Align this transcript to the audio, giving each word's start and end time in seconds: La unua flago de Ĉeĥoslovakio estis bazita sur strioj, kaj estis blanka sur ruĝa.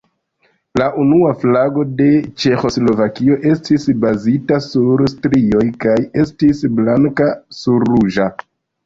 La 0.79 0.85
unua 1.01 1.33
flago 1.41 1.83
de 1.99 2.07
Ĉeĥoslovakio 2.43 3.37
estis 3.49 3.85
bazita 4.05 4.57
sur 4.69 5.05
strioj, 5.13 5.67
kaj 5.85 5.99
estis 6.25 6.63
blanka 6.81 7.29
sur 7.59 7.87
ruĝa. 7.93 8.27